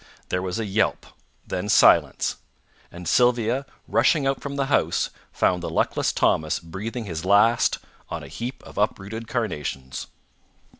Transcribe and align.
There 0.29 0.41
was 0.41 0.57
a 0.57 0.65
yelp; 0.65 1.05
then 1.45 1.69
silence. 1.69 2.37
And 2.91 3.07
Sylvia, 3.07 3.67
rushing 3.87 4.25
out 4.25 4.41
from 4.41 4.55
the 4.55 4.65
house, 4.65 5.11
found 5.31 5.61
the 5.61 5.69
luckless 5.69 6.11
Thomas 6.11 6.57
breathing 6.59 7.05
his 7.05 7.23
last 7.23 7.77
on 8.09 8.23
a 8.23 8.27
heap 8.27 8.63
of 8.63 8.79
uprooted 8.79 9.27
carnations. 9.27 10.07